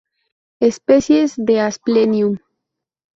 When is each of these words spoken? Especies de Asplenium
Especies 0.59 1.35
de 1.37 1.59
Asplenium 1.59 2.39